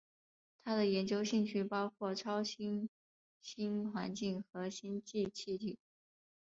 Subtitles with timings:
[0.63, 2.89] 他的研究兴趣包括超新
[3.39, 5.77] 星环境和星际气体。